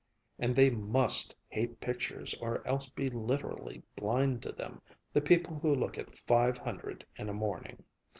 And 0.39 0.55
they 0.55 0.71
must 0.71 1.35
hate 1.47 1.79
pictures 1.79 2.33
or 2.41 2.65
else 2.67 2.89
be 2.89 3.07
literally 3.07 3.83
blind 3.95 4.41
to 4.41 4.51
them, 4.51 4.81
the 5.13 5.21
people 5.21 5.59
who 5.59 5.75
look 5.75 5.95
at 5.99 6.17
five 6.17 6.57
hundred 6.57 7.05
in 7.17 7.29
a 7.29 7.35
morning! 7.35 7.83